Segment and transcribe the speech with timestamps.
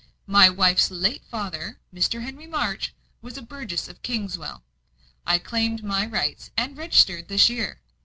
[0.25, 2.23] My wife's late father, Mr.
[2.23, 4.63] Henry March, was a burgess of Kingswell.
[5.27, 7.81] I claimed my rights, and registered, this year.